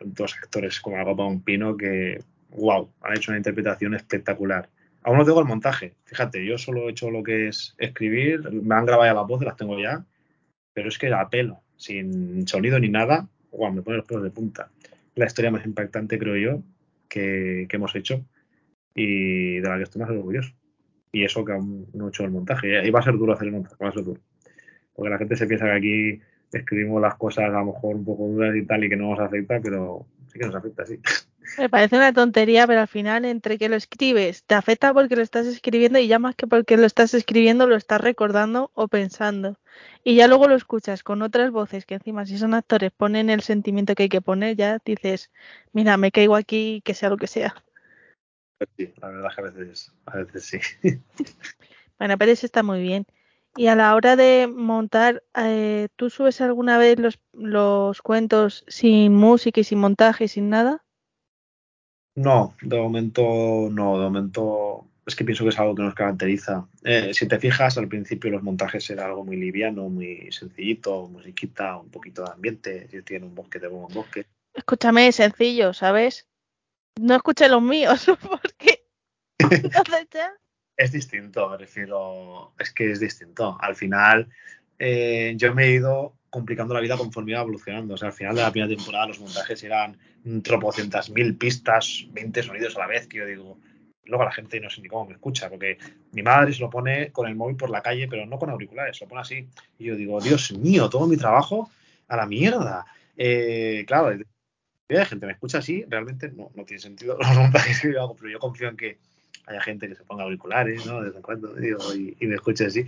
[0.00, 4.68] dos actores como la Copa un Pino que, wow, han hecho una interpretación espectacular.
[5.02, 8.74] Aún no tengo el montaje, fíjate, yo solo he hecho lo que es escribir, me
[8.74, 10.04] han grabado ya las voces, las tengo ya,
[10.72, 14.30] pero es que a pelo, sin sonido ni nada, wow, me pone los pelos de
[14.30, 14.70] punta.
[15.14, 16.62] La historia más impactante, creo yo,
[17.08, 18.24] que, que hemos hecho
[18.94, 20.54] y de la que estoy más orgulloso.
[21.12, 22.86] Y eso que aún no he hecho el montaje.
[22.86, 24.20] Y va a ser duro hacer el montaje, va a ser duro.
[24.94, 26.20] Porque la gente se piensa que aquí
[26.58, 29.20] escribimos las cosas a lo mejor un poco duras y tal y que no nos
[29.20, 31.00] afecta, pero sí que nos afecta, sí.
[31.58, 35.22] Me parece una tontería, pero al final entre que lo escribes, te afecta porque lo
[35.22, 39.58] estás escribiendo y ya más que porque lo estás escribiendo, lo estás recordando o pensando.
[40.02, 43.42] Y ya luego lo escuchas con otras voces que encima si son actores ponen el
[43.42, 45.30] sentimiento que hay que poner, ya dices,
[45.72, 47.54] mira, me caigo aquí, que sea lo que sea.
[48.76, 50.58] Sí, la verdad es que a veces, a veces sí.
[51.98, 53.06] bueno, pero eso está muy bien.
[53.56, 59.14] Y a la hora de montar, eh, ¿tú subes alguna vez los, los cuentos sin
[59.14, 60.84] música y sin montaje y sin nada?
[62.16, 66.66] No, de momento no, de momento es que pienso que es algo que nos caracteriza.
[66.82, 71.76] Eh, si te fijas, al principio los montajes era algo muy liviano, muy sencillito, musiquita,
[71.76, 74.26] un poquito de ambiente, si tiene un bosque, te pongo un bosque.
[74.54, 76.26] Escúchame, sencillo, ¿sabes?
[77.00, 78.86] No escuché los míos, porque
[80.76, 83.56] es distinto, me refiero, es que es distinto.
[83.60, 84.28] Al final,
[84.78, 87.94] eh, yo me he ido complicando la vida conforme iba evolucionando.
[87.94, 89.96] O sea, al final de la primera temporada los montajes eran
[90.42, 93.58] tropocientas mil pistas, 20 sonidos a la vez, que yo digo,
[94.04, 95.78] luego la gente no sé ni cómo me escucha, porque
[96.12, 99.00] mi madre se lo pone con el móvil por la calle, pero no con auriculares,
[99.00, 99.48] lo pone así.
[99.78, 101.70] Y yo digo, Dios mío, todo mi trabajo
[102.08, 102.84] a la mierda.
[103.16, 104.16] Eh, claro,
[104.88, 108.16] la gente me escucha así, realmente no, no tiene sentido los montajes que yo hago,
[108.16, 108.98] pero yo confío en que
[109.46, 111.00] haya gente que se ponga auriculares, ¿no?
[111.00, 112.86] De vez en cuando, digo, y, me escuche así.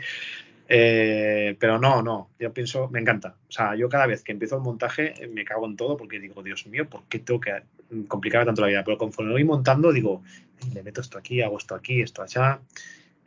[0.68, 3.36] Eh, pero no, no, yo pienso, me encanta.
[3.48, 6.42] O sea, yo cada vez que empiezo el montaje me cago en todo porque digo,
[6.42, 7.62] Dios mío, ¿por qué tengo que
[8.08, 8.84] complicarme tanto la vida?
[8.84, 10.22] Pero conforme voy montando, digo,
[10.74, 12.60] le meto esto aquí, hago esto aquí, esto allá.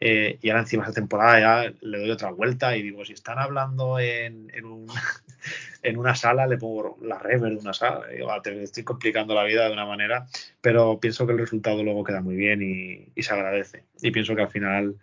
[0.01, 3.37] Eh, y ahora encima esta temporada ya le doy otra vuelta y digo, si están
[3.37, 4.87] hablando en, en, un,
[5.83, 8.07] en una sala, le pongo la reverb de una sala.
[8.07, 10.27] Digo, ah, te estoy complicando la vida de una manera,
[10.61, 13.83] pero pienso que el resultado luego queda muy bien y, y, se agradece.
[14.01, 14.95] Y pienso que al final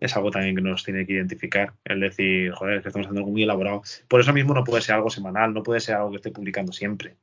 [0.00, 1.72] es algo también que nos tiene que identificar.
[1.84, 3.82] El decir, joder, que estamos haciendo algo muy elaborado.
[4.08, 6.72] Por eso mismo no puede ser algo semanal, no puede ser algo que esté publicando
[6.72, 7.16] siempre.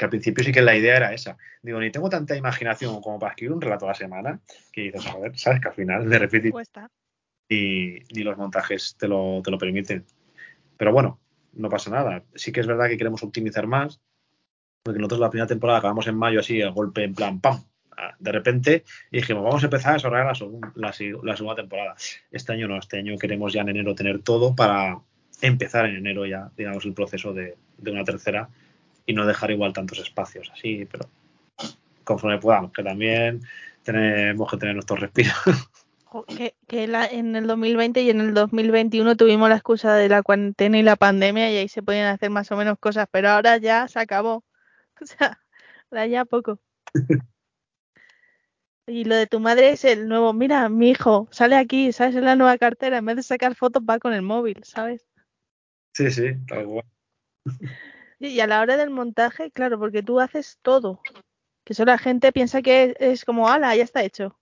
[0.00, 1.36] Que al principio sí que la idea era esa.
[1.60, 4.40] Digo, ni tengo tanta imaginación como para escribir un relato a la semana,
[4.72, 6.88] que dices, joder, sabes que al final de repente Cuesta.
[7.50, 10.06] y, ni los montajes te lo, te lo permiten.
[10.78, 11.20] Pero bueno,
[11.52, 12.22] no pasa nada.
[12.34, 14.00] Sí que es verdad que queremos optimizar más,
[14.82, 17.62] porque nosotros la primera temporada acabamos en mayo así, a golpe en plan, ¡pam!
[17.94, 20.94] Ah, De repente y dijimos, vamos a empezar a desarrollar la, segun- la,
[21.30, 21.94] la segunda temporada.
[22.30, 24.98] Este año no, este año queremos ya en enero tener todo para
[25.42, 28.48] empezar en enero ya, digamos, el proceso de, de una tercera
[29.10, 31.08] y no dejar igual tantos espacios así, pero
[32.04, 33.40] conforme podamos, que también
[33.82, 35.34] tenemos que tener nuestros respiros.
[36.26, 40.24] Que, que la- en el 2020 y en el 2021 tuvimos la excusa de la
[40.24, 43.58] cuarentena y la pandemia y ahí se podían hacer más o menos cosas, pero ahora
[43.58, 44.42] ya se acabó.
[45.02, 45.38] O sea,
[45.90, 46.58] ahora ya poco.
[48.88, 52.16] Y lo de tu madre es el nuevo, mira, mi hijo sale aquí, ¿sabes?
[52.16, 55.06] Es la nueva cartera, en vez de sacar fotos va con el móvil, ¿sabes?
[55.94, 56.84] Sí, sí, tal cual.
[58.20, 61.00] Y a la hora del montaje, claro, porque tú haces todo.
[61.64, 64.36] Que eso la gente piensa que es como, ala, ya está hecho.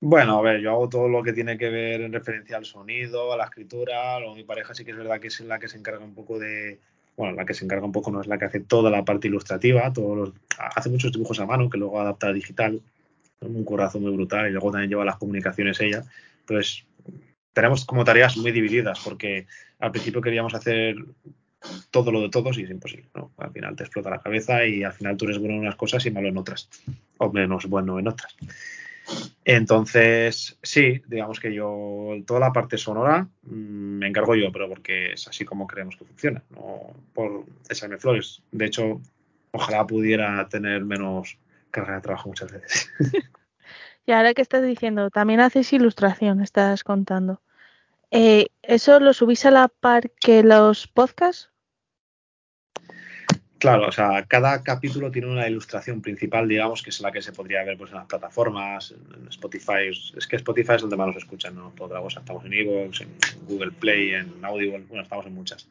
[0.00, 3.32] Bueno, a ver, yo hago todo lo que tiene que ver en referencia al sonido,
[3.32, 4.18] a la escritura.
[4.18, 6.40] Luego mi pareja sí que es verdad que es la que se encarga un poco
[6.40, 6.80] de.
[7.16, 9.28] Bueno, la que se encarga un poco no es la que hace toda la parte
[9.28, 12.80] ilustrativa, todos los, hace muchos dibujos a mano que luego adapta a digital.
[13.42, 16.02] Un currazo muy brutal y luego también lleva las comunicaciones ella.
[16.40, 16.84] Entonces,
[17.52, 19.46] tenemos como tareas muy divididas porque
[19.78, 20.96] al principio queríamos hacer
[21.90, 23.32] todo lo de todos y es imposible, ¿no?
[23.38, 26.04] Al final te explota la cabeza y al final tú eres bueno en unas cosas
[26.06, 26.68] y malo en otras,
[27.18, 28.36] o menos bueno en otras.
[29.44, 35.12] Entonces, sí, digamos que yo toda la parte sonora mmm, me encargo yo, pero porque
[35.12, 38.42] es así como creemos que funciona, no por echarme flores.
[38.52, 39.00] De hecho,
[39.50, 41.38] ojalá pudiera tener menos
[41.70, 42.90] carga de trabajo muchas veces.
[44.04, 47.40] Y ahora que estás diciendo, también haces ilustración, estás contando.
[48.10, 51.51] Eh, ¿Eso lo subís a la par que los podcasts?
[53.62, 57.30] Claro, o sea, cada capítulo tiene una ilustración principal, digamos, que es la que se
[57.30, 59.88] podría ver pues, en las plataformas, en Spotify.
[60.16, 61.72] Es que Spotify es donde más nos escuchan, ¿no?
[61.78, 62.18] Otra cosa.
[62.18, 63.10] Estamos en Evox, en
[63.46, 65.68] Google Play, en Audible, bueno, estamos en muchas.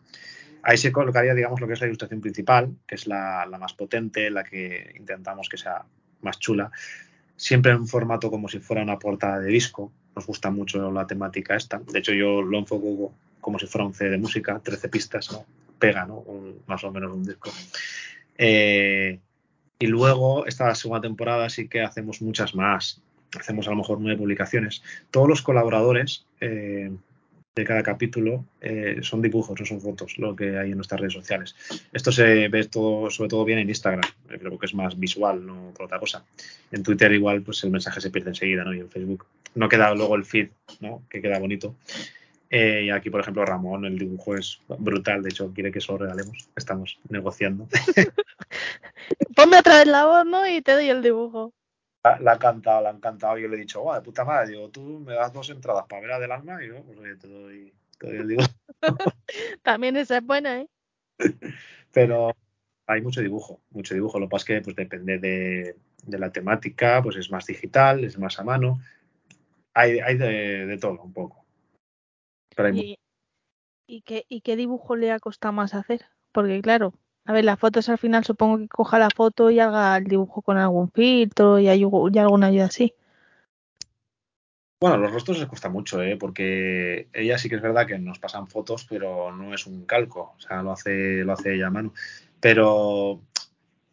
[0.64, 4.30] Ahí se colocaría, digamos, lo que es la ilustración principal, que es la, más potente,
[4.30, 5.84] la que intentamos que sea
[6.22, 6.72] más chula.
[7.36, 9.92] Siempre en formato como si fuera una portada de disco.
[10.16, 11.82] Nos gusta mucho la temática esta.
[11.92, 15.46] De hecho, yo lo enfoco como si fuera un CD de música, 13 pistas, ¿no?
[15.82, 16.24] Pega, ¿no?
[16.68, 17.52] Más o menos un disco.
[18.38, 19.20] Eh,
[19.80, 23.02] y luego, esta segunda temporada sí que hacemos muchas más.
[23.38, 24.84] Hacemos a lo mejor nueve publicaciones.
[25.10, 26.92] Todos los colaboradores eh,
[27.56, 31.14] de cada capítulo eh, son dibujos, no son fotos, lo que hay en nuestras redes
[31.14, 31.56] sociales.
[31.92, 35.74] Esto se ve todo, sobre todo bien en Instagram, creo que es más visual, no
[35.76, 36.24] por otra cosa.
[36.72, 38.74] En Twitter igual pues el mensaje se pierde enseguida, ¿no?
[38.74, 39.26] Y en Facebook
[39.56, 41.04] no queda luego el feed, ¿no?
[41.10, 41.76] Que queda bonito.
[42.54, 45.24] Eh, y aquí, por ejemplo, Ramón, el dibujo es brutal.
[45.24, 46.50] De hecho, quiere que se lo regalemos.
[46.58, 47.68] Estamos negociando.
[49.36, 50.46] Ponme otra vez la voz, ¿no?
[50.46, 51.54] Y te doy el dibujo.
[52.04, 53.38] La, la ha cantado, la han cantado.
[53.38, 54.52] Yo le he dicho, guau, de puta madre.
[54.52, 57.16] Digo, tú me das dos entradas para ver a del alma y yo, pues oye,
[57.16, 58.50] te doy, te doy el dibujo.
[59.64, 60.68] También esa es buena, ¿eh?
[61.94, 62.36] Pero
[62.86, 64.20] hay mucho dibujo, mucho dibujo.
[64.20, 68.04] Lo que pasa es que pues, depende de, de la temática, pues es más digital,
[68.04, 68.82] es más a mano.
[69.74, 71.41] Hay, hay de, de todo un poco.
[72.70, 73.00] ¿Y,
[73.88, 76.06] y, qué, ¿Y qué dibujo le ha costado más hacer?
[76.32, 76.94] Porque claro,
[77.26, 80.42] a ver, las fotos al final supongo que coja la foto y haga el dibujo
[80.42, 82.94] con algún filtro y, hay, y alguna ayuda así.
[84.80, 86.18] Bueno, los rostros les cuesta mucho, ¿eh?
[86.18, 90.34] porque ella sí que es verdad que nos pasan fotos, pero no es un calco,
[90.36, 91.94] o sea, lo hace, lo hace ella a mano.
[92.40, 93.22] Pero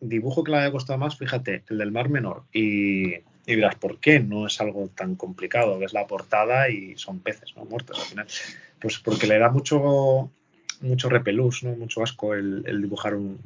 [0.00, 2.44] dibujo que le haya costado más, fíjate, el del Mar Menor.
[2.54, 3.16] Y,
[3.49, 4.20] y dirás, ¿por qué?
[4.20, 5.78] No es algo tan complicado.
[5.78, 7.64] Ves la portada y son peces, ¿no?
[7.64, 8.26] Muertos al final.
[8.78, 10.30] Pues porque le da mucho,
[10.82, 11.74] mucho repelús, ¿no?
[11.74, 13.38] Mucho asco el, dibujar un,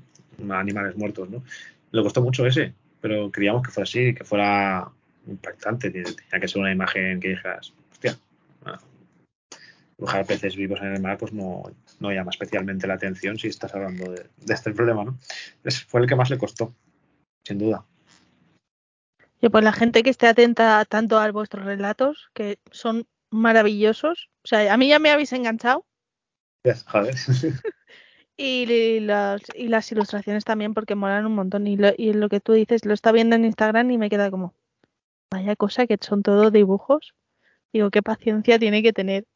[0.51, 1.45] animales muertos, ¿no?
[1.93, 4.91] Le costó mucho ese, pero queríamos que fuera así, que fuera
[5.29, 5.89] impactante.
[5.93, 8.19] Tenía que ser una imagen que dijeras, hostia,
[8.65, 8.81] bueno,
[9.99, 11.63] dibujar peces vivos en el mar, pues no,
[12.01, 15.17] no llama especialmente la atención si estás hablando de, este problema, ¿no?
[15.87, 16.75] Fue el que más le costó,
[17.45, 17.87] sin duda.
[19.43, 24.31] Y pues la gente que esté atenta tanto a vuestros relatos, que son maravillosos.
[24.45, 25.85] O sea, a mí ya me habéis enganchado.
[26.87, 27.15] Joder.
[28.35, 31.67] Y las, y las ilustraciones también porque molan un montón.
[31.67, 34.31] Y lo, y lo que tú dices, lo está viendo en Instagram y me queda
[34.31, 34.55] como,
[35.31, 37.15] vaya cosa que son todos dibujos.
[37.73, 39.27] Digo, qué paciencia tiene que tener.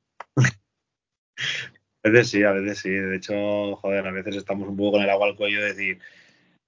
[2.03, 2.91] A veces sí, a veces sí.
[2.91, 6.01] De hecho, joder, a veces estamos un poco con el agua al cuello de decir,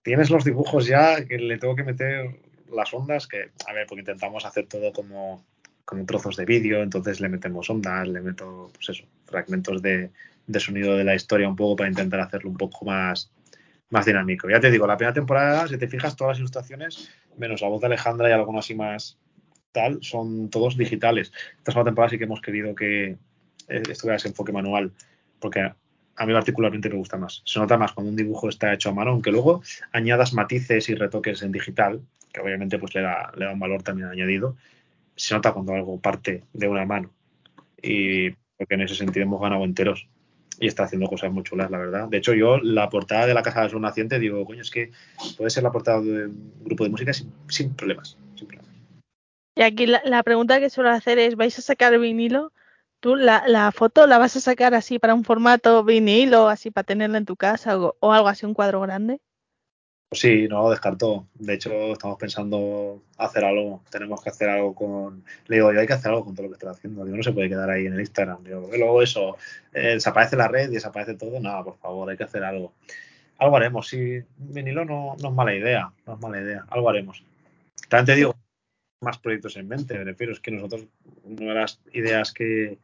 [0.03, 4.01] tienes los dibujos ya que le tengo que meter las ondas, que, a ver, porque
[4.01, 5.45] intentamos hacer todo como,
[5.85, 10.11] con trozos de vídeo, entonces le metemos ondas, le meto, pues eso, fragmentos de,
[10.47, 13.31] de sonido de la historia un poco para intentar hacerlo un poco más,
[13.91, 14.49] más dinámico.
[14.51, 17.81] Ya te digo, la primera temporada, si te fijas, todas las ilustraciones, menos la voz
[17.81, 19.19] de Alejandra y alguno así más
[19.73, 21.33] tal, son todos digitales.
[21.59, 23.17] Esta segunda temporada sí que hemos querido que
[23.69, 24.93] eh, estuviera ese enfoque manual,
[25.39, 27.43] porque a mí particularmente me gusta más.
[27.45, 29.63] Se nota más cuando un dibujo está hecho a mano, aunque luego
[29.93, 32.01] añadas matices y retoques en digital,
[32.33, 34.57] que obviamente pues le da, le da un valor también añadido.
[35.17, 37.13] Se nota cuando algo parte de una mano.
[37.83, 40.09] Y porque en ese sentido hemos ganado enteros
[40.61, 42.09] y está haciendo cosas muy chulas, la verdad.
[42.09, 44.91] De hecho, yo la portada de la Casa del Sol Naciente digo, coño, es que
[45.37, 47.13] puede ser la portada de un grupo de música
[47.49, 48.17] sin, problemas.
[49.55, 52.53] Y aquí la, la pregunta que suelo hacer es, ¿vais a sacar vinilo?
[53.01, 56.85] ¿Tú la, la foto la vas a sacar así para un formato vinilo, así para
[56.85, 59.21] tenerla en tu casa o, o algo así, un cuadro grande?
[60.11, 61.29] Pues sí, no lo descartó.
[61.35, 63.83] De hecho, estamos pensando hacer algo.
[63.91, 65.23] Tenemos que hacer algo con.
[65.49, 67.05] Le digo, yo hay que hacer algo con todo lo que estoy haciendo.
[67.05, 68.43] Digo, no se puede quedar ahí en el Instagram.
[68.45, 69.37] Luego eso,
[69.75, 71.39] eh, desaparece la red y desaparece todo.
[71.41, 72.73] No, por favor, hay que hacer algo.
[73.37, 73.89] Algo haremos.
[73.89, 75.93] Sí, vinilo no, no es mala idea.
[76.07, 76.65] No es mala idea.
[76.71, 77.23] Algo haremos.
[77.91, 78.35] También te digo,
[79.03, 79.99] más proyectos en mente.
[79.99, 80.87] Me refiero, es que nosotros,
[81.23, 82.79] una de las ideas que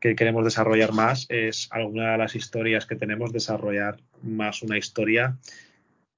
[0.00, 5.38] queremos desarrollar más es alguna de las historias que tenemos, desarrollar más una historia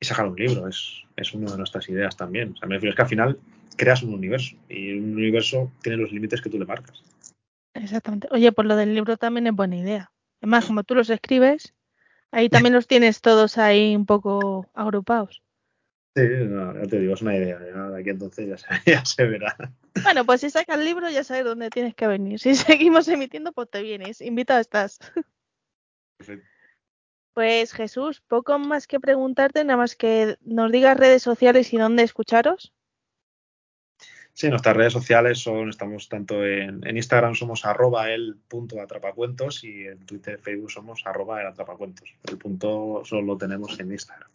[0.00, 0.68] y sacar un libro.
[0.68, 2.52] Es, es una de nuestras ideas también.
[2.52, 3.38] O sea, me refiero, es que al final
[3.76, 7.02] creas un universo y un universo tiene los límites que tú le marcas.
[7.74, 8.28] Exactamente.
[8.30, 10.10] Oye, pues lo del libro también es buena idea.
[10.40, 11.74] Es más, como tú los escribes,
[12.30, 15.42] ahí también los tienes todos ahí un poco agrupados.
[16.16, 17.58] Sí, no, ya te digo, es una idea.
[17.60, 19.54] Ya de aquí entonces ya se, ya se verá.
[20.02, 22.38] Bueno, pues si sacas el libro ya sabes dónde tienes que venir.
[22.38, 24.22] Si seguimos emitiendo, pues te vienes.
[24.22, 24.98] Invitado estás.
[26.16, 26.55] Perfecto.
[27.36, 32.02] Pues Jesús, poco más que preguntarte, nada más que nos digas redes sociales y dónde
[32.02, 32.72] escucharos.
[34.36, 39.86] Sí, nuestras redes sociales son, estamos tanto en, Instagram somos arroba el punto atrapacuentos y
[39.86, 42.14] en Twitter, Facebook somos arroba el atrapacuentos.
[42.28, 44.28] El punto solo lo tenemos en Instagram.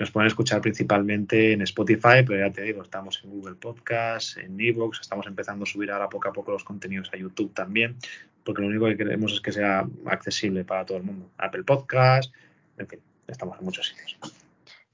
[0.00, 4.60] Nos pueden escuchar principalmente en Spotify, pero ya te digo, estamos en Google Podcast, en
[4.60, 7.94] Evox, estamos empezando a subir ahora poco a poco los contenidos a YouTube también,
[8.42, 11.30] porque lo único que queremos es que sea accesible para todo el mundo.
[11.38, 12.34] Apple Podcast,
[12.78, 14.18] en fin, estamos en muchos sitios.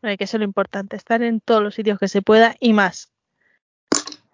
[0.03, 3.12] Hay que ser lo importante, estar en todos los sitios que se pueda y más.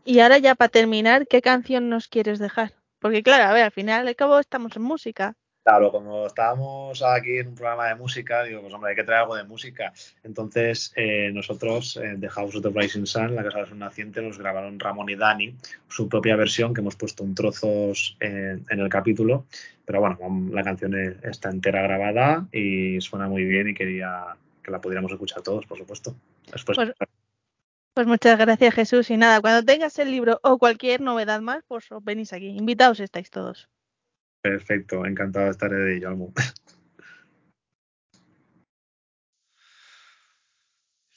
[0.09, 2.72] Y ahora ya para terminar, ¿qué canción nos quieres dejar?
[2.98, 5.34] Porque claro, a ver, al final al cabo estamos en música.
[5.62, 9.20] Claro, como estábamos aquí en un programa de música, digo, pues hombre, hay que traer
[9.20, 9.92] algo de música.
[10.24, 14.22] Entonces, eh, nosotros, eh, The House of the Rising Sun, la Casa del Sol Naciente,
[14.22, 15.54] nos grabaron Ramón y Dani,
[15.88, 19.44] su propia versión, que hemos puesto en trozos en, en el capítulo.
[19.84, 20.16] Pero bueno,
[20.50, 24.24] la canción e- está entera grabada y suena muy bien y quería
[24.62, 26.14] que la pudiéramos escuchar todos, por supuesto.
[26.50, 26.94] Después, Pues-
[27.99, 31.90] Pues muchas gracias Jesús y nada, cuando tengas el libro o cualquier novedad más, pues
[31.90, 32.46] os venís aquí.
[32.46, 33.68] Invitados estáis todos.
[34.40, 36.32] perfecto, encantado de estar de ello, Almu.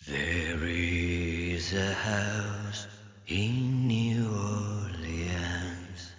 [0.08, 2.88] There is a house
[3.28, 6.16] in New Orleans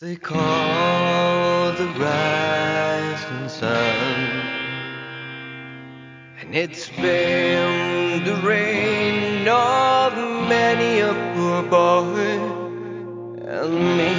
[0.00, 3.70] they call the rising sun,
[6.40, 9.91] and it's been the reign of
[10.54, 12.38] many a poor boy
[13.56, 14.14] and me.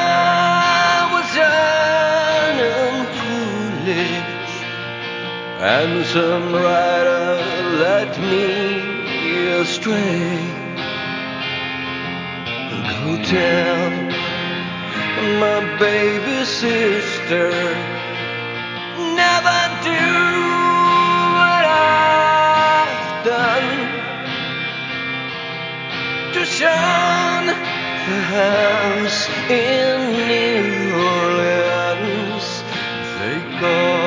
[5.62, 7.36] and some writer
[7.78, 10.42] led me astray.
[12.82, 13.92] Go tell
[15.40, 17.52] my baby sister
[19.22, 20.04] never do
[21.38, 23.70] what I've done
[26.34, 29.98] to shun the house in
[30.28, 32.48] New Orleans
[33.20, 34.01] they call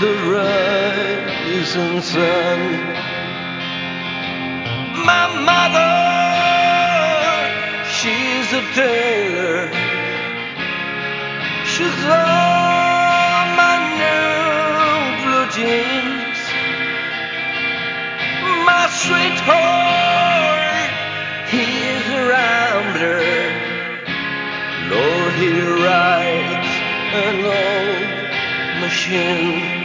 [0.00, 2.60] the rising sun
[5.10, 5.92] my mother
[7.98, 9.90] she's a tailor
[11.80, 16.38] She's all my new blue jeans.
[18.66, 20.90] My sweetheart,
[21.48, 23.24] he's a rambler.
[24.90, 25.52] Lord, he
[25.86, 26.70] rides
[27.24, 29.79] an old machine.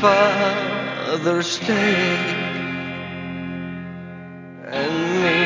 [0.00, 2.16] Father's Day
[4.68, 5.40] and me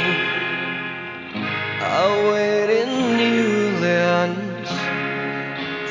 [1.80, 4.70] awaiting new lands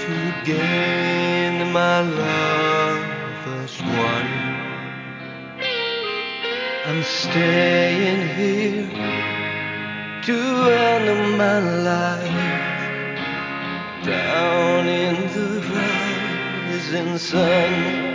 [0.04, 4.32] to gain my lover's one.
[6.86, 8.90] I'm staying here
[10.24, 10.38] to
[10.70, 12.80] end my life
[14.04, 18.09] down in the rising sun.